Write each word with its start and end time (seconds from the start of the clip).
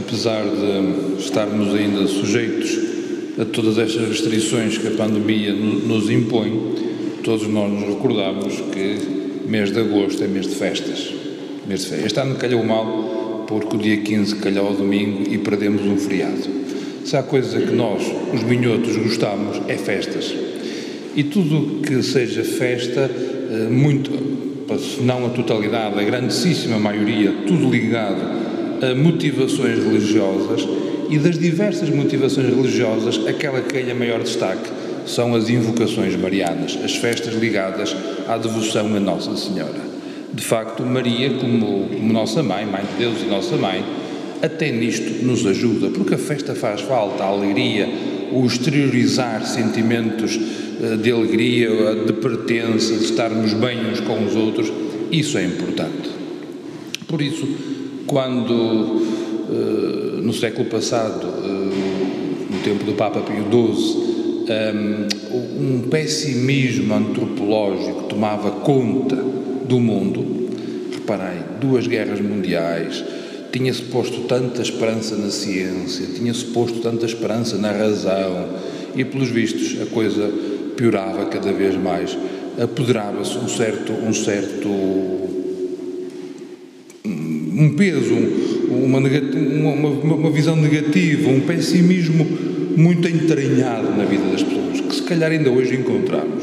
apesar 0.00 0.42
de 0.44 1.22
estarmos 1.22 1.74
ainda 1.74 2.06
sujeitos 2.06 2.78
a 3.38 3.44
todas 3.44 3.78
estas 3.78 4.08
restrições 4.08 4.78
que 4.78 4.88
a 4.88 4.92
pandemia 4.92 5.52
nos 5.52 6.10
impõe, 6.10 7.20
todos 7.22 7.46
nós 7.46 7.70
nos 7.70 7.82
recordamos 7.82 8.54
que 8.72 8.96
mês 9.46 9.70
de 9.70 9.80
agosto 9.80 10.24
é 10.24 10.26
mês 10.26 10.46
de 10.46 10.54
festas. 10.54 11.12
Mês 11.66 11.82
de 11.82 11.86
festas. 11.88 12.06
Este 12.06 12.20
ano 12.20 12.34
calhou 12.36 12.64
mal 12.64 13.44
porque 13.46 13.76
o 13.76 13.78
dia 13.78 13.98
15 13.98 14.36
calhou 14.36 14.68
ao 14.68 14.74
domingo 14.74 15.30
e 15.30 15.38
perdemos 15.38 15.82
um 15.82 15.96
feriado. 15.96 16.48
Se 17.04 17.16
há 17.16 17.22
coisa 17.22 17.60
que 17.60 17.72
nós, 17.72 18.02
os 18.32 18.42
minhotos, 18.42 18.96
gostamos, 18.96 19.60
é 19.68 19.76
festas. 19.76 20.34
E 21.16 21.24
tudo 21.24 21.82
que 21.82 22.02
seja 22.02 22.44
festa, 22.44 23.10
eh, 23.10 23.68
muito, 23.70 24.10
se 24.78 25.02
não 25.02 25.26
a 25.26 25.30
totalidade, 25.30 25.98
a 25.98 26.02
grandíssima 26.04 26.78
maioria, 26.78 27.32
tudo 27.46 27.68
ligado 27.68 28.49
a 28.82 28.94
motivações 28.94 29.78
religiosas 29.78 30.66
e 31.10 31.18
das 31.18 31.38
diversas 31.38 31.90
motivações 31.90 32.54
religiosas, 32.54 33.26
aquela 33.26 33.60
que 33.60 33.74
ganha 33.74 33.94
maior 33.94 34.22
destaque 34.22 34.70
são 35.06 35.34
as 35.34 35.48
invocações 35.50 36.14
marianas, 36.16 36.78
as 36.84 36.96
festas 36.96 37.34
ligadas 37.34 37.94
à 38.28 38.36
devoção 38.36 38.94
a 38.94 39.00
Nossa 39.00 39.36
Senhora. 39.36 39.90
De 40.32 40.42
facto, 40.44 40.84
Maria, 40.84 41.30
como, 41.34 41.88
como 41.88 42.12
nossa 42.12 42.42
mãe, 42.42 42.64
mãe 42.64 42.82
de 42.82 42.98
Deus 42.98 43.22
e 43.22 43.26
nossa 43.26 43.56
mãe, 43.56 43.84
até 44.40 44.70
nisto 44.70 45.24
nos 45.24 45.44
ajuda, 45.44 45.90
porque 45.90 46.14
a 46.14 46.18
festa 46.18 46.54
faz 46.54 46.80
falta, 46.80 47.24
a 47.24 47.26
alegria, 47.26 47.88
o 48.32 48.46
exteriorizar 48.46 49.44
sentimentos 49.44 50.38
eh, 50.80 50.96
de 50.96 51.10
alegria, 51.10 51.68
de 52.06 52.12
pertença, 52.12 52.94
de 52.94 53.04
estarmos 53.04 53.52
bem 53.52 53.90
uns 53.90 54.00
com 54.00 54.24
os 54.24 54.36
outros, 54.36 54.72
isso 55.10 55.36
é 55.36 55.44
importante. 55.44 56.08
Por 57.08 57.20
isso, 57.20 57.46
quando 58.10 59.06
eh, 59.48 60.20
no 60.20 60.32
século 60.32 60.68
passado, 60.68 61.28
eh, 61.28 62.50
no 62.50 62.58
tempo 62.64 62.82
do 62.82 62.94
Papa 62.94 63.20
Pio 63.20 63.44
XII, 63.44 64.10
um 65.60 65.88
pessimismo 65.88 66.92
antropológico 66.92 68.08
tomava 68.08 68.50
conta 68.50 69.14
do 69.14 69.78
mundo, 69.78 70.48
reparei, 70.92 71.38
duas 71.60 71.86
guerras 71.86 72.20
mundiais, 72.20 73.04
tinha-se 73.52 73.82
posto 73.82 74.22
tanta 74.22 74.60
esperança 74.60 75.14
na 75.14 75.30
ciência, 75.30 76.04
tinha-se 76.06 76.46
posto 76.46 76.80
tanta 76.80 77.06
esperança 77.06 77.56
na 77.58 77.70
razão, 77.70 78.48
e 78.96 79.04
pelos 79.04 79.28
vistos 79.28 79.80
a 79.80 79.86
coisa 79.86 80.28
piorava 80.76 81.26
cada 81.26 81.52
vez 81.52 81.76
mais, 81.76 82.18
apoderava-se 82.60 83.38
um 83.38 83.46
certo, 83.46 83.92
um 83.92 84.12
certo 84.12 85.19
um 87.60 87.74
peso, 87.74 88.14
uma, 88.70 88.98
uma, 88.98 90.14
uma 90.14 90.30
visão 90.30 90.56
negativa, 90.56 91.28
um 91.28 91.40
pessimismo 91.40 92.26
muito 92.74 93.06
entranhado 93.06 93.90
na 93.90 94.04
vida 94.04 94.24
das 94.30 94.42
pessoas, 94.42 94.80
que 94.80 94.94
se 94.94 95.02
calhar 95.02 95.30
ainda 95.30 95.50
hoje 95.50 95.74
encontramos. 95.74 96.42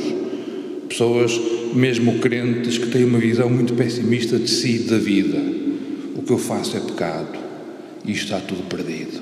Pessoas, 0.87 1.39
mesmo 1.73 2.19
crentes, 2.19 2.77
que 2.77 2.87
têm 2.87 3.03
uma 3.03 3.17
visão 3.17 3.49
muito 3.49 3.73
pessimista 3.73 4.37
de 4.37 4.47
si 4.47 4.75
e 4.75 4.79
da 4.79 4.99
vida. 4.99 5.39
O 6.15 6.21
que 6.21 6.31
eu 6.31 6.37
faço 6.37 6.77
é 6.77 6.79
pecado 6.79 7.39
e 8.05 8.11
está 8.11 8.39
tudo 8.39 8.63
perdido. 8.69 9.19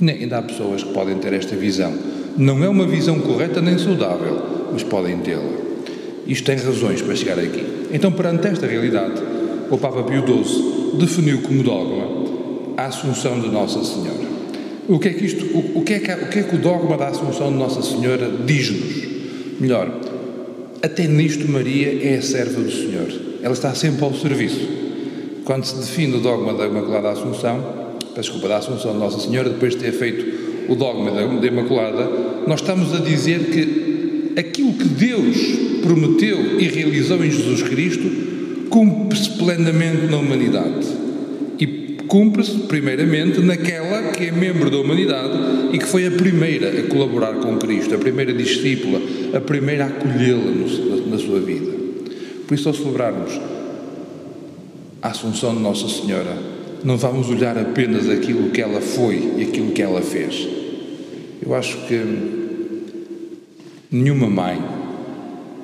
E 0.00 0.08
ainda 0.08 0.38
há 0.38 0.42
pessoas 0.42 0.84
que 0.84 0.92
podem 0.92 1.18
ter 1.18 1.32
esta 1.32 1.56
visão. 1.56 1.92
Não 2.38 2.62
é 2.62 2.68
uma 2.68 2.86
visão 2.86 3.18
correta 3.18 3.60
nem 3.60 3.76
saudável, 3.76 4.70
mas 4.72 4.84
podem 4.84 5.18
tê-la. 5.18 5.42
Isto 6.26 6.46
tem 6.46 6.56
razões 6.56 7.02
para 7.02 7.16
chegar 7.16 7.38
aqui. 7.38 7.64
Então, 7.92 8.12
perante 8.12 8.46
esta 8.46 8.66
realidade, 8.66 9.20
o 9.70 9.76
Papa 9.76 10.04
Pio 10.04 10.24
XII 10.24 10.79
definiu 10.96 11.42
como 11.42 11.62
dogma 11.62 12.06
a 12.76 12.86
Assunção 12.86 13.40
de 13.40 13.48
Nossa 13.48 13.84
Senhora. 13.84 14.30
O 14.88 14.98
que 14.98 15.08
é 15.08 15.12
que, 15.12 15.24
isto, 15.24 15.44
o, 15.56 15.78
o, 15.78 15.82
que, 15.82 15.94
é 15.94 15.98
que, 15.98 16.12
o, 16.12 16.28
que 16.28 16.38
é 16.38 16.42
que 16.42 16.56
o 16.56 16.58
dogma 16.58 16.96
da 16.96 17.08
Assunção 17.08 17.52
de 17.52 17.58
Nossa 17.58 17.82
Senhora 17.82 18.30
diz-nos? 18.44 19.60
Melhor, 19.60 19.92
até 20.82 21.06
nisto 21.06 21.46
Maria 21.50 21.98
é 22.02 22.16
a 22.16 22.22
serva 22.22 22.60
do 22.60 22.70
Senhor. 22.70 23.08
Ela 23.42 23.52
está 23.52 23.74
sempre 23.74 24.04
ao 24.04 24.14
serviço. 24.14 24.68
Quando 25.44 25.64
se 25.64 25.76
define 25.76 26.16
o 26.16 26.20
dogma 26.20 26.54
da 26.54 26.66
Imaculada 26.66 27.10
Assunção, 27.10 27.90
desculpa, 28.16 28.48
da 28.48 28.58
Assunção 28.58 28.92
de 28.92 28.98
Nossa 28.98 29.20
Senhora, 29.20 29.50
depois 29.50 29.74
de 29.74 29.80
ter 29.80 29.92
feito 29.92 30.70
o 30.70 30.74
dogma 30.74 31.10
da 31.10 31.46
Imaculada, 31.46 32.08
nós 32.46 32.60
estamos 32.60 32.94
a 32.94 32.98
dizer 32.98 33.50
que 33.50 34.32
aquilo 34.38 34.72
que 34.72 34.88
Deus 34.88 35.36
prometeu 35.82 36.60
e 36.60 36.68
realizou 36.68 37.24
em 37.24 37.30
Jesus 37.30 37.62
Cristo 37.62 38.29
cumpre-se 38.70 39.30
plenamente 39.30 40.06
na 40.06 40.16
humanidade. 40.16 40.86
E 41.58 41.98
cumpre-se, 42.06 42.60
primeiramente, 42.60 43.40
naquela 43.40 44.12
que 44.12 44.26
é 44.26 44.32
membro 44.32 44.70
da 44.70 44.78
humanidade 44.78 45.36
e 45.72 45.78
que 45.78 45.84
foi 45.84 46.06
a 46.06 46.10
primeira 46.12 46.70
a 46.70 46.82
colaborar 46.84 47.34
com 47.34 47.58
Cristo, 47.58 47.94
a 47.94 47.98
primeira 47.98 48.32
discípula, 48.32 49.00
a 49.34 49.40
primeira 49.40 49.84
a 49.84 49.88
acolhê-la 49.88 50.52
na 51.10 51.18
sua 51.18 51.40
vida. 51.40 51.72
Por 52.46 52.54
isso, 52.54 52.68
ao 52.68 52.74
celebrarmos 52.74 53.38
a 55.02 55.08
Assunção 55.08 55.54
de 55.54 55.60
Nossa 55.60 55.88
Senhora, 55.88 56.36
não 56.82 56.96
vamos 56.96 57.28
olhar 57.28 57.58
apenas 57.58 58.08
aquilo 58.08 58.50
que 58.50 58.62
ela 58.62 58.80
foi 58.80 59.34
e 59.38 59.42
aquilo 59.42 59.72
que 59.72 59.82
ela 59.82 60.00
fez. 60.00 60.48
Eu 61.42 61.54
acho 61.54 61.76
que 61.86 62.00
nenhuma 63.90 64.28
mãe 64.28 64.62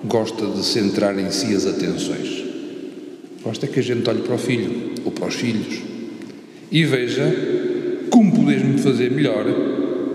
gosta 0.05 0.47
de 0.47 0.65
centrar 0.65 1.19
em 1.19 1.31
si 1.31 1.55
as 1.55 1.67
atenções. 1.67 2.46
Basta 3.47 3.69
que 3.69 3.79
a 3.79 3.83
gente 3.83 4.11
olhe 4.11 4.23
para 4.23 4.35
o 4.35 4.39
filho 4.39 4.91
ou 5.05 5.13
para 5.13 5.29
os 5.29 5.37
filhos 5.37 5.81
e 6.69 6.85
veja 6.85 7.33
como 8.11 8.35
podemos 8.35 8.83
fazer 8.83 9.09
melhor 9.13 9.45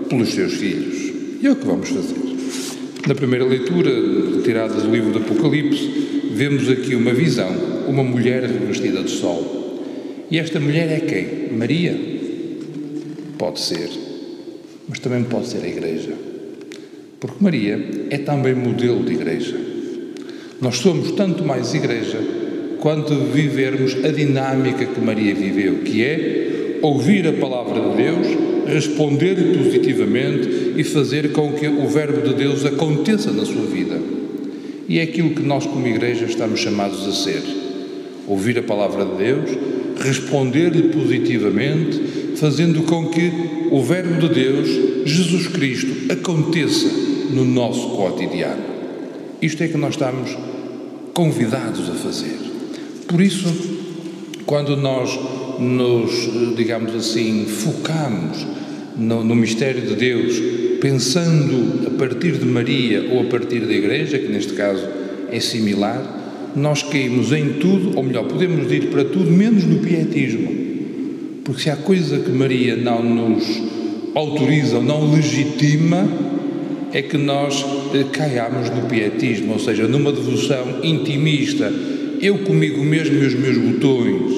pelos 0.06 0.34
seus 0.34 0.52
filhos. 0.52 1.40
E 1.42 1.46
é 1.46 1.50
o 1.50 1.56
que 1.56 1.64
vamos 1.64 1.88
fazer. 1.88 2.14
Na 3.08 3.14
primeira 3.14 3.46
leitura, 3.46 3.90
tirada 4.44 4.74
do 4.74 4.90
livro 4.90 5.12
do 5.12 5.18
Apocalipse, 5.20 6.30
vemos 6.34 6.68
aqui 6.68 6.94
uma 6.94 7.14
visão, 7.14 7.50
uma 7.88 8.04
mulher 8.04 8.46
vestida 8.46 9.02
de 9.02 9.10
sol. 9.10 9.80
E 10.30 10.38
esta 10.38 10.60
mulher 10.60 10.90
é 10.90 11.00
quem? 11.00 11.56
Maria? 11.56 11.98
Pode 13.38 13.60
ser, 13.60 13.88
mas 14.86 14.98
também 14.98 15.24
pode 15.24 15.48
ser 15.48 15.64
a 15.64 15.68
Igreja. 15.68 16.12
Porque 17.18 17.42
Maria 17.42 17.80
é 18.10 18.18
também 18.18 18.54
modelo 18.54 19.02
de 19.02 19.14
Igreja. 19.14 19.56
Nós 20.60 20.76
somos 20.76 21.12
tanto 21.12 21.42
mais 21.42 21.72
Igreja 21.72 22.41
quanto 22.82 23.14
vivermos 23.14 24.04
a 24.04 24.08
dinâmica 24.08 24.84
que 24.84 25.00
Maria 25.00 25.32
viveu, 25.32 25.82
que 25.84 26.02
é 26.02 26.78
ouvir 26.82 27.28
a 27.28 27.32
palavra 27.32 27.80
de 27.80 27.96
Deus, 27.96 28.26
responder-lhe 28.66 29.56
positivamente 29.56 30.72
e 30.76 30.82
fazer 30.82 31.30
com 31.30 31.52
que 31.52 31.68
o 31.68 31.86
Verbo 31.86 32.28
de 32.28 32.34
Deus 32.34 32.64
aconteça 32.64 33.30
na 33.30 33.44
sua 33.44 33.66
vida. 33.66 34.00
E 34.88 34.98
é 34.98 35.02
aquilo 35.04 35.30
que 35.30 35.42
nós, 35.42 35.64
como 35.64 35.86
Igreja, 35.86 36.24
estamos 36.24 36.58
chamados 36.58 37.06
a 37.06 37.12
ser: 37.12 37.40
ouvir 38.26 38.58
a 38.58 38.64
palavra 38.64 39.04
de 39.04 39.16
Deus, 39.16 39.50
responder-lhe 40.00 40.88
positivamente, 40.88 42.00
fazendo 42.34 42.82
com 42.82 43.06
que 43.06 43.30
o 43.70 43.80
Verbo 43.80 44.26
de 44.26 44.34
Deus, 44.34 44.68
Jesus 45.04 45.46
Cristo, 45.46 46.12
aconteça 46.12 46.88
no 47.30 47.44
nosso 47.44 47.90
cotidiano. 47.90 48.64
Isto 49.40 49.62
é 49.62 49.68
que 49.68 49.78
nós 49.78 49.94
estamos 49.94 50.36
convidados 51.14 51.88
a 51.88 51.94
fazer. 51.94 52.51
Por 53.06 53.20
isso, 53.20 53.48
quando 54.46 54.76
nós 54.76 55.18
nos, 55.58 56.56
digamos 56.56 56.94
assim, 56.94 57.46
focamos 57.46 58.46
no, 58.96 59.22
no 59.24 59.34
mistério 59.34 59.82
de 59.82 59.94
Deus, 59.94 60.36
pensando 60.80 61.86
a 61.86 61.90
partir 61.98 62.32
de 62.32 62.44
Maria 62.44 63.08
ou 63.12 63.20
a 63.20 63.24
partir 63.24 63.60
da 63.60 63.72
Igreja, 63.72 64.18
que 64.18 64.28
neste 64.28 64.52
caso 64.54 64.84
é 65.30 65.40
similar, 65.40 66.52
nós 66.54 66.82
caímos 66.82 67.32
em 67.32 67.54
tudo, 67.54 67.96
ou 67.96 68.02
melhor, 68.02 68.24
podemos 68.24 68.70
ir 68.70 68.88
para 68.88 69.04
tudo 69.04 69.30
menos 69.30 69.64
no 69.64 69.78
pietismo. 69.78 70.52
Porque 71.44 71.62
se 71.62 71.70
há 71.70 71.76
coisa 71.76 72.18
que 72.18 72.30
Maria 72.30 72.76
não 72.76 73.02
nos 73.02 73.62
autoriza 74.14 74.76
ou 74.76 74.82
não 74.82 75.12
legitima, 75.12 76.06
é 76.92 77.00
que 77.00 77.16
nós 77.16 77.64
eh, 77.94 78.04
caiamos 78.12 78.68
no 78.68 78.82
pietismo, 78.82 79.54
ou 79.54 79.58
seja, 79.58 79.88
numa 79.88 80.12
devoção 80.12 80.80
intimista 80.82 81.72
eu 82.22 82.38
comigo 82.38 82.82
mesmo 82.84 83.20
e 83.20 83.26
os 83.26 83.34
meus 83.34 83.58
botões. 83.58 84.32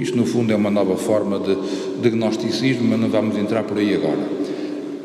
Isto, 0.00 0.16
no 0.16 0.26
fundo, 0.26 0.52
é 0.52 0.56
uma 0.56 0.70
nova 0.70 0.96
forma 0.96 1.38
de 1.38 1.56
diagnosticismo, 2.02 2.82
mas 2.88 2.98
não 2.98 3.08
vamos 3.08 3.38
entrar 3.38 3.62
por 3.62 3.78
aí 3.78 3.94
agora. 3.94 4.18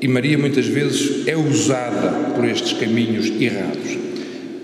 E 0.01 0.07
Maria, 0.07 0.37
muitas 0.37 0.65
vezes, 0.65 1.27
é 1.27 1.37
usada 1.37 2.33
por 2.35 2.43
estes 2.43 2.73
caminhos 2.73 3.31
errados. 3.39 3.97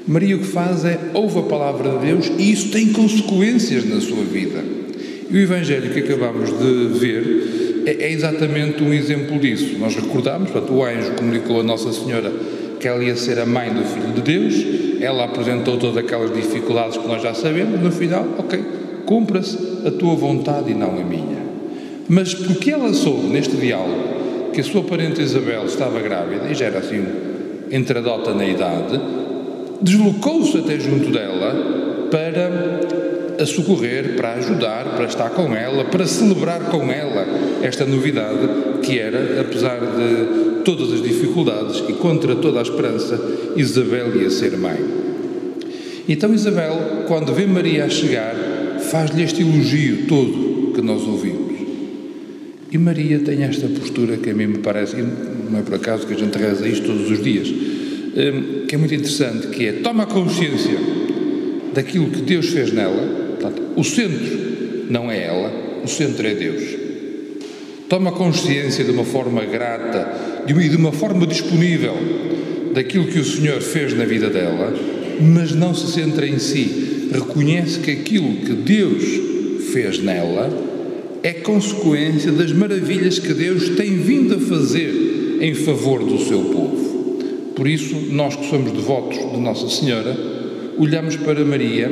Maria 0.07 0.35
o 0.35 0.39
que 0.39 0.47
faz 0.47 0.83
é 0.83 0.99
ouve 1.13 1.39
a 1.39 1.43
palavra 1.43 1.91
de 1.91 2.07
Deus 2.07 2.31
e 2.37 2.51
isso 2.51 2.69
tem 2.71 2.91
consequências 2.91 3.87
na 3.87 4.01
sua 4.01 4.23
vida. 4.23 4.63
E 5.29 5.37
o 5.37 5.39
Evangelho 5.39 5.93
que 5.93 5.99
acabamos 5.99 6.49
de 6.49 6.99
ver 6.99 7.83
é, 7.85 8.05
é 8.05 8.11
exatamente 8.11 8.83
um 8.83 8.91
exemplo 8.91 9.39
disso. 9.39 9.77
Nós 9.79 9.95
recordamos, 9.95 10.49
portanto, 10.49 10.73
o 10.73 10.83
anjo 10.83 11.11
comunicou 11.11 11.61
a 11.61 11.63
Nossa 11.63 11.93
Senhora 11.93 12.33
que 12.79 12.87
ela 12.87 13.03
ia 13.03 13.15
ser 13.15 13.39
a 13.39 13.45
mãe 13.45 13.71
do 13.71 13.83
Filho 13.83 14.13
de 14.13 14.21
Deus 14.21 14.92
ela 15.03 15.25
apresentou 15.25 15.77
todas 15.77 15.97
aquelas 15.97 16.33
dificuldades 16.33 16.97
que 16.97 17.07
nós 17.07 17.21
já 17.21 17.33
sabemos, 17.33 17.79
no 17.79 17.91
final, 17.91 18.25
ok, 18.37 18.63
cumpra-se 19.05 19.57
a 19.85 19.91
tua 19.91 20.15
vontade 20.15 20.71
e 20.71 20.73
não 20.73 20.91
a 20.91 21.03
minha. 21.03 21.43
Mas 22.07 22.33
porque 22.33 22.71
ela 22.71 22.93
soube, 22.93 23.27
neste 23.27 23.55
diálogo, 23.55 24.51
que 24.53 24.61
a 24.61 24.63
sua 24.63 24.83
parente 24.83 25.21
Isabel 25.21 25.65
estava 25.65 25.99
grávida 25.99 26.49
e 26.49 26.53
já 26.53 26.65
era 26.65 26.79
assim 26.79 27.05
entradota 27.71 28.33
na 28.33 28.45
idade, 28.45 28.99
deslocou-se 29.81 30.57
até 30.57 30.79
junto 30.79 31.09
dela 31.09 32.07
para 32.11 32.81
a 33.41 33.45
socorrer, 33.45 34.15
para 34.15 34.33
ajudar, 34.33 34.85
para 34.95 35.05
estar 35.05 35.31
com 35.31 35.55
ela, 35.55 35.85
para 35.85 36.05
celebrar 36.05 36.69
com 36.69 36.91
ela 36.91 37.25
esta 37.63 37.83
novidade 37.85 38.47
que 38.83 38.99
era, 38.99 39.41
apesar 39.41 39.79
de 39.79 40.52
todas 40.63 40.91
as 40.91 41.01
dificuldades 41.01 41.83
e 41.87 41.93
contra 41.93 42.35
toda 42.35 42.59
a 42.59 42.61
esperança, 42.61 43.19
Isabel 43.55 44.21
ia 44.21 44.29
ser 44.29 44.57
mãe. 44.57 44.77
Então 46.07 46.33
Isabel, 46.33 47.05
quando 47.07 47.33
vê 47.33 47.45
Maria 47.45 47.85
a 47.85 47.89
chegar, 47.89 48.35
faz-lhe 48.91 49.23
este 49.23 49.41
elogio 49.41 50.05
todo 50.07 50.73
que 50.73 50.81
nós 50.81 51.03
ouvimos. 51.03 51.53
E 52.71 52.77
Maria 52.77 53.19
tem 53.19 53.43
esta 53.43 53.67
postura 53.67 54.17
que 54.17 54.31
a 54.31 54.33
mim 54.33 54.47
me 54.47 54.57
parece, 54.57 54.95
não 54.97 55.59
é 55.59 55.61
por 55.61 55.75
acaso 55.75 56.07
que 56.07 56.13
a 56.13 56.17
gente 56.17 56.37
reza 56.37 56.67
isto 56.67 56.87
todos 56.87 57.09
os 57.09 57.23
dias, 57.23 57.47
hum, 57.47 58.65
que 58.67 58.73
é 58.73 58.77
muito 58.77 58.95
interessante, 58.95 59.47
que 59.47 59.67
é 59.67 59.71
toma 59.73 60.07
consciência 60.07 60.77
daquilo 61.73 62.09
que 62.09 62.21
Deus 62.21 62.47
fez 62.47 62.71
nela, 62.71 63.37
portanto, 63.39 63.61
o 63.75 63.83
centro 63.83 64.87
não 64.89 65.09
é 65.11 65.23
ela, 65.23 65.51
o 65.83 65.87
centro 65.87 66.25
é 66.25 66.33
Deus. 66.33 66.63
Toma 67.87 68.11
consciência 68.11 68.83
de 68.83 68.89
uma 68.89 69.03
forma 69.03 69.45
grata 69.45 70.32
e 70.47 70.69
de 70.69 70.75
uma 70.75 70.91
forma 70.91 71.25
disponível 71.25 71.93
daquilo 72.73 73.07
que 73.07 73.19
o 73.19 73.25
Senhor 73.25 73.61
fez 73.61 73.93
na 73.95 74.05
vida 74.05 74.29
dela, 74.29 74.73
mas 75.21 75.53
não 75.53 75.73
se 75.73 75.91
centra 75.91 76.27
em 76.27 76.39
si. 76.39 77.09
Reconhece 77.11 77.79
que 77.79 77.91
aquilo 77.91 78.35
que 78.37 78.53
Deus 78.53 79.03
fez 79.71 79.99
nela 79.99 80.49
é 81.21 81.31
consequência 81.31 82.31
das 82.31 82.51
maravilhas 82.51 83.19
que 83.19 83.33
Deus 83.33 83.69
tem 83.69 83.97
vindo 83.97 84.35
a 84.35 84.39
fazer 84.39 85.37
em 85.39 85.53
favor 85.53 86.03
do 86.03 86.19
seu 86.19 86.39
povo. 86.45 86.83
Por 87.55 87.67
isso, 87.67 87.95
nós 88.11 88.35
que 88.35 88.49
somos 88.49 88.71
devotos 88.71 89.17
de 89.17 89.39
Nossa 89.39 89.69
Senhora, 89.69 90.17
olhamos 90.77 91.15
para 91.15 91.45
Maria 91.45 91.89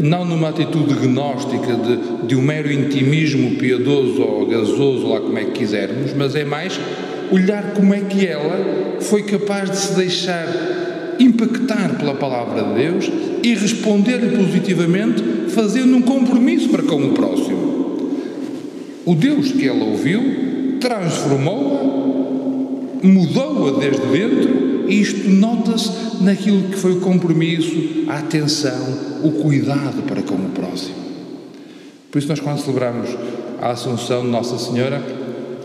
não 0.00 0.24
numa 0.24 0.48
atitude 0.48 0.94
gnóstica 0.94 1.74
de, 1.74 2.26
de 2.26 2.34
um 2.34 2.42
mero 2.42 2.72
intimismo 2.72 3.56
piedoso 3.56 4.22
ou 4.22 4.46
gasoso, 4.46 5.06
lá 5.06 5.20
como 5.20 5.38
é 5.38 5.44
que 5.44 5.52
quisermos, 5.52 6.12
mas 6.14 6.34
é 6.34 6.44
mais 6.44 6.80
olhar 7.32 7.72
como 7.74 7.94
é 7.94 8.00
que 8.00 8.26
ela 8.26 9.00
foi 9.00 9.22
capaz 9.22 9.70
de 9.70 9.76
se 9.76 9.94
deixar 9.94 10.46
impactar 11.18 11.96
pela 11.98 12.14
palavra 12.14 12.62
de 12.62 12.74
Deus 12.74 13.10
e 13.42 13.54
responder-lhe 13.54 14.36
positivamente, 14.36 15.22
fazendo 15.48 15.96
um 15.96 16.02
compromisso 16.02 16.68
para 16.68 16.82
com 16.82 17.02
o 17.02 17.12
próximo. 17.12 17.72
O 19.04 19.14
Deus 19.14 19.52
que 19.52 19.66
ela 19.66 19.84
ouviu 19.84 20.78
transformou-a, 20.80 23.06
mudou-a 23.06 23.80
desde 23.80 24.06
dentro, 24.06 24.88
e 24.88 25.00
isto 25.00 25.30
nota-se 25.30 26.22
naquilo 26.22 26.64
que 26.64 26.76
foi 26.76 26.92
o 26.92 27.00
compromisso, 27.00 28.04
a 28.08 28.18
atenção, 28.18 28.98
o 29.22 29.30
cuidado 29.30 30.02
para 30.06 30.22
com 30.22 30.34
o 30.34 30.50
próximo. 30.54 30.96
Por 32.10 32.18
isso, 32.18 32.28
nós, 32.28 32.40
quando 32.40 32.60
celebramos 32.60 33.08
a 33.60 33.70
Assunção 33.70 34.22
de 34.22 34.28
Nossa 34.28 34.58
Senhora, 34.58 35.02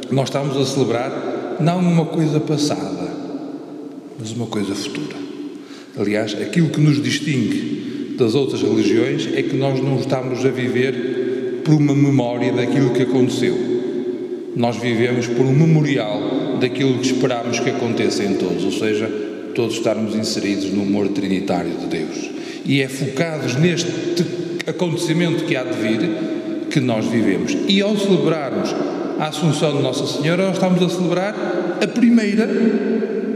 nós 0.09 0.29
estamos 0.29 0.55
a 0.55 0.65
celebrar 0.65 1.36
não 1.59 1.79
uma 1.79 2.05
coisa 2.05 2.39
passada, 2.39 3.11
mas 4.19 4.31
uma 4.31 4.47
coisa 4.47 4.73
futura. 4.75 5.15
Aliás, 5.97 6.39
aquilo 6.39 6.69
que 6.69 6.79
nos 6.79 7.01
distingue 7.01 8.15
das 8.17 8.35
outras 8.35 8.61
religiões 8.61 9.27
é 9.33 9.41
que 9.41 9.55
nós 9.55 9.81
não 9.81 9.99
estamos 9.99 10.45
a 10.45 10.49
viver 10.49 11.61
por 11.63 11.75
uma 11.75 11.95
memória 11.95 12.51
daquilo 12.51 12.91
que 12.91 13.03
aconteceu. 13.03 13.55
Nós 14.55 14.77
vivemos 14.77 15.27
por 15.27 15.45
um 15.45 15.53
memorial 15.53 16.57
daquilo 16.59 16.97
que 16.99 17.07
esperamos 17.07 17.59
que 17.59 17.69
aconteça 17.69 18.23
em 18.23 18.35
todos, 18.35 18.63
ou 18.63 18.71
seja, 18.71 19.07
todos 19.53 19.75
estarmos 19.75 20.15
inseridos 20.15 20.71
no 20.71 20.83
amor 20.83 21.09
trinitário 21.09 21.71
de 21.71 21.85
Deus. 21.87 22.29
E 22.65 22.81
é 22.81 22.87
focados 22.87 23.55
neste 23.55 23.91
acontecimento 24.65 25.45
que 25.45 25.55
há 25.55 25.63
de 25.63 25.77
vir 25.77 25.99
que 26.69 26.79
nós 26.79 27.05
vivemos. 27.05 27.55
E 27.67 27.81
ao 27.81 27.97
celebrarmos 27.97 28.73
a 29.19 29.27
Assunção 29.27 29.75
de 29.75 29.81
Nossa 29.81 30.05
Senhora, 30.05 30.51
estamos 30.51 30.81
a 30.81 30.89
celebrar 30.89 31.35
a 31.81 31.87
primeira, 31.87 32.47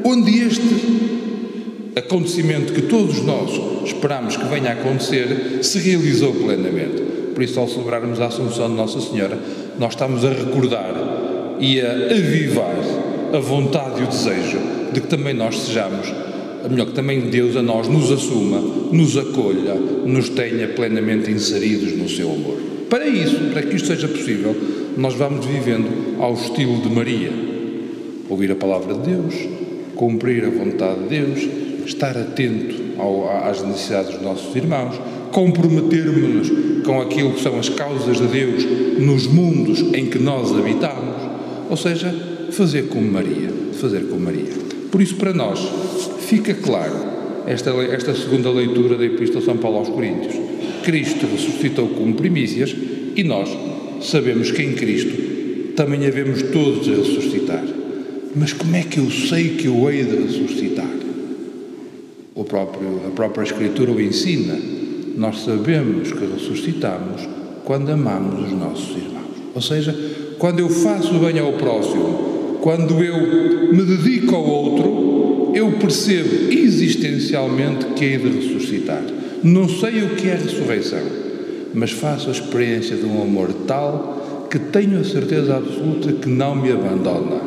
onde 0.03 0.39
este 0.39 1.91
acontecimento 1.95 2.73
que 2.73 2.83
todos 2.83 3.21
nós 3.23 3.51
esperamos 3.85 4.37
que 4.37 4.45
venha 4.45 4.69
a 4.69 4.73
acontecer 4.73 5.59
se 5.63 5.79
realizou 5.79 6.33
plenamente. 6.33 7.01
Por 7.33 7.43
isso, 7.43 7.59
ao 7.59 7.67
celebrarmos 7.67 8.19
a 8.19 8.27
Assunção 8.27 8.69
de 8.69 8.75
Nossa 8.75 9.01
Senhora, 9.01 9.37
nós 9.79 9.93
estamos 9.93 10.23
a 10.23 10.29
recordar 10.29 10.93
e 11.59 11.81
a 11.81 11.91
avivar 11.91 12.75
a 13.33 13.39
vontade 13.39 14.01
e 14.01 14.03
o 14.03 14.07
desejo 14.07 14.59
de 14.93 15.01
que 15.01 15.07
também 15.07 15.33
nós 15.33 15.59
sejamos, 15.61 16.13
melhor, 16.69 16.87
que 16.87 16.93
também 16.93 17.21
Deus 17.21 17.55
a 17.55 17.61
nós 17.63 17.87
nos 17.87 18.11
assuma, 18.11 18.59
nos 18.91 19.17
acolha, 19.17 19.75
nos 20.05 20.29
tenha 20.29 20.67
plenamente 20.67 21.31
inseridos 21.31 21.93
no 21.93 22.07
seu 22.07 22.29
amor. 22.29 22.70
Para 22.91 23.07
isso, 23.07 23.37
para 23.53 23.61
que 23.61 23.77
isto 23.77 23.87
seja 23.87 24.05
possível, 24.05 24.53
nós 24.97 25.13
vamos 25.13 25.45
vivendo 25.45 26.21
ao 26.21 26.33
estilo 26.33 26.81
de 26.81 26.89
Maria. 26.89 27.31
Ouvir 28.27 28.51
a 28.51 28.55
palavra 28.55 28.95
de 28.95 29.11
Deus, 29.11 29.33
cumprir 29.95 30.43
a 30.43 30.49
vontade 30.49 31.03
de 31.03 31.07
Deus, 31.07 31.39
estar 31.85 32.17
atento 32.17 32.75
ao, 32.99 33.47
às 33.47 33.63
necessidades 33.63 34.11
dos 34.11 34.21
nossos 34.21 34.53
irmãos, 34.57 34.99
comprometermos-nos 35.31 36.83
com 36.83 36.99
aquilo 36.99 37.31
que 37.31 37.41
são 37.41 37.57
as 37.57 37.69
causas 37.69 38.17
de 38.17 38.27
Deus 38.27 38.65
nos 38.99 39.25
mundos 39.25 39.79
em 39.93 40.07
que 40.07 40.19
nós 40.19 40.51
habitamos, 40.51 41.15
ou 41.69 41.77
seja, 41.77 42.13
fazer 42.51 42.89
como 42.89 43.09
Maria, 43.09 43.53
fazer 43.79 44.01
como 44.09 44.19
Maria. 44.19 44.51
Por 44.91 45.01
isso, 45.01 45.15
para 45.15 45.31
nós, 45.31 45.65
fica 46.27 46.53
claro 46.53 46.97
esta, 47.47 47.69
esta 47.69 48.13
segunda 48.13 48.51
leitura 48.51 48.97
da 48.97 49.05
Epístola 49.05 49.39
de 49.39 49.45
São 49.45 49.55
Paulo 49.55 49.77
aos 49.77 49.87
Coríntios. 49.87 50.50
Cristo 50.83 51.25
ressuscitou 51.25 51.87
como 51.89 52.13
primícias 52.15 52.75
e 53.15 53.23
nós 53.23 53.49
sabemos 54.01 54.51
que 54.51 54.61
em 54.61 54.73
Cristo 54.73 55.73
também 55.75 56.05
havemos 56.05 56.41
todos 56.43 56.87
a 56.87 56.91
ressuscitar. 56.91 57.63
Mas 58.35 58.53
como 58.53 58.75
é 58.75 58.83
que 58.83 58.97
eu 58.97 59.09
sei 59.09 59.49
que 59.55 59.67
eu 59.67 59.89
hei 59.89 60.03
de 60.03 60.15
ressuscitar? 60.15 60.89
O 62.33 62.43
próprio, 62.43 63.01
a 63.07 63.11
própria 63.11 63.43
Escritura 63.43 63.91
o 63.91 64.01
ensina 64.01 64.57
nós 65.17 65.43
sabemos 65.43 66.11
que 66.11 66.25
ressuscitamos 66.25 67.27
quando 67.65 67.89
amamos 67.89 68.47
os 68.47 68.51
nossos 68.53 68.95
irmãos. 68.95 69.35
Ou 69.53 69.61
seja, 69.61 69.95
quando 70.39 70.59
eu 70.59 70.69
faço 70.69 71.13
bem 71.15 71.37
ao 71.39 71.53
próximo, 71.53 72.57
quando 72.61 73.03
eu 73.03 73.73
me 73.73 73.83
dedico 73.83 74.35
ao 74.35 74.45
outro, 74.45 75.51
eu 75.53 75.71
percebo 75.73 76.51
existencialmente 76.51 77.85
que 77.95 78.05
hei 78.05 78.17
de 78.17 78.29
ressuscitar. 78.29 79.03
Não 79.43 79.67
sei 79.67 80.03
o 80.03 80.09
que 80.15 80.29
é 80.29 80.35
ressurreição, 80.35 81.01
mas 81.73 81.89
faço 81.89 82.29
a 82.29 82.31
experiência 82.31 82.95
de 82.95 83.05
um 83.05 83.23
amor 83.23 83.51
tal 83.65 84.47
que 84.51 84.59
tenho 84.59 84.99
a 84.99 85.03
certeza 85.03 85.57
absoluta 85.57 86.13
que 86.13 86.29
não 86.29 86.55
me 86.55 86.71
abandona. 86.71 87.41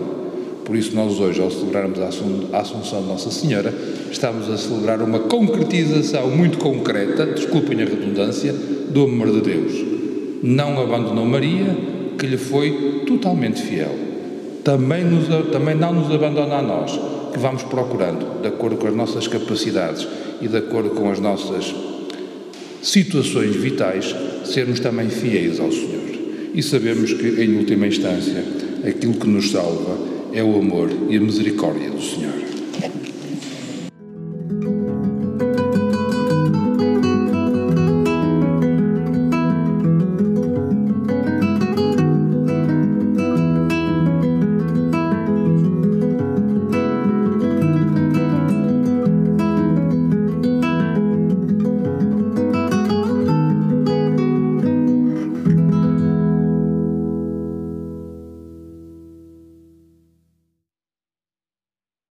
Por 0.65 0.75
isso, 0.75 0.93
nós 0.97 1.21
hoje, 1.21 1.41
ao 1.41 1.53
celebrarmos 1.53 2.01
a 2.01 2.59
Assunção 2.59 3.03
de 3.03 3.07
Nossa 3.07 3.31
Senhora, 3.31 3.73
estamos 4.11 4.51
a 4.51 4.57
celebrar 4.57 5.03
uma 5.03 5.21
concretização 5.21 6.29
muito 6.31 6.59
concreta, 6.59 7.27
desculpem 7.27 7.81
a 7.81 7.85
redundância, 7.85 8.53
do 8.53 9.05
amor 9.05 9.31
de 9.31 9.41
Deus. 9.43 9.73
Não 10.43 10.83
abandonou 10.83 11.25
Maria, 11.25 11.77
que 12.19 12.27
lhe 12.27 12.39
foi 12.39 13.03
totalmente 13.07 13.63
fiel. 13.63 13.95
Também, 14.65 15.05
nos, 15.05 15.27
também 15.53 15.77
não 15.77 15.93
nos 15.93 16.13
abandona 16.13 16.57
a 16.57 16.63
nós, 16.63 16.99
que 17.33 17.39
vamos 17.39 17.63
procurando, 17.63 18.41
de 18.41 18.49
acordo 18.49 18.77
com 18.79 18.89
as 18.89 18.97
nossas 18.97 19.29
capacidades 19.29 20.09
e 20.45 20.49
de 20.49 20.59
acordo 20.59 20.91
com 20.91 21.11
as 21.11 21.19
nossas 21.19 21.75
situações 22.83 23.57
vitais, 23.57 24.15
sermos 24.45 24.79
também 24.79 25.09
fiéis 25.09 25.59
ao 25.59 25.73
Senhor. 25.73 26.05
E 26.55 26.63
sabemos 26.63 27.15
que, 27.15 27.43
em 27.43 27.57
última 27.57 27.87
instância, 27.87 28.45
aquilo 28.87 29.15
que 29.15 29.27
nos 29.27 29.51
salva 29.51 29.99
é 30.35 30.45
o 30.45 30.59
amor 30.59 30.91
e 31.09 31.17
a 31.17 31.21
misericórdia 31.21 31.89
do 31.89 32.03
Senhor. 32.03 32.54